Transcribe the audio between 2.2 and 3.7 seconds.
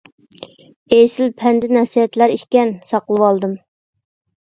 ئىكەن، ساقلىۋالدىم.